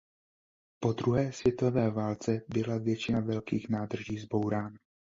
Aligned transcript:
Po 0.79 0.93
druhé 0.93 1.31
světové 1.33 1.89
válce 1.89 2.41
byla 2.49 2.77
většina 2.77 3.19
velkých 3.19 3.69
nádrží 3.69 4.17
zbourána. 4.17 4.77